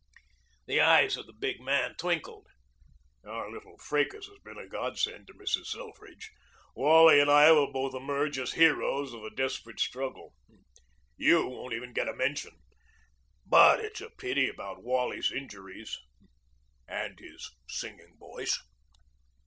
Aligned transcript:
The 0.65 0.81
eyes 0.81 1.15
of 1.15 1.27
the 1.27 1.33
big 1.33 1.61
man 1.61 1.93
twinkled. 1.95 2.47
"Our 3.23 3.51
little 3.51 3.77
fracas 3.77 4.25
has 4.25 4.39
been 4.39 4.57
a 4.57 4.67
godsend 4.67 5.27
to 5.27 5.35
Mrs. 5.35 5.67
Selfridge. 5.67 6.31
Wally 6.73 7.19
and 7.19 7.29
I 7.29 7.51
will 7.51 7.71
both 7.71 7.93
emerge 7.93 8.39
as 8.39 8.53
heroes 8.53 9.13
of 9.13 9.23
a 9.23 9.29
desperate 9.29 9.79
struggle. 9.79 10.33
You 11.17 11.45
won't 11.45 11.73
even 11.75 11.93
get 11.93 12.09
a 12.09 12.15
mention. 12.15 12.57
But 13.45 13.79
it's 13.79 14.01
a 14.01 14.09
pity 14.09 14.49
about 14.49 14.81
Wally's 14.83 15.31
injuries 15.31 15.99
and 16.87 17.19
his 17.19 17.53
singing 17.67 18.17
voice." 18.17 18.57